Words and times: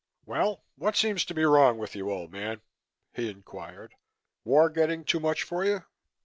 "Well, 0.25 0.63
what 0.77 0.95
seems 0.95 1.23
to 1.25 1.35
be 1.35 1.45
wrong 1.45 1.77
with 1.77 1.95
you, 1.95 2.09
old 2.11 2.31
man?" 2.31 2.61
he 3.13 3.29
inquired. 3.29 3.93
"War 4.43 4.67
getting 4.71 5.03
too 5.03 5.19
much 5.19 5.43
for 5.43 5.63
you? 5.63 5.83